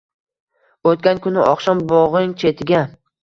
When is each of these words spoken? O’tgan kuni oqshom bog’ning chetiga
O’tgan 0.91 1.19
kuni 1.27 1.43
oqshom 1.51 1.83
bog’ning 1.91 2.35
chetiga 2.45 2.81